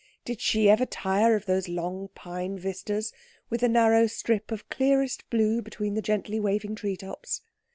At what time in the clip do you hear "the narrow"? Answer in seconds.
3.61-4.07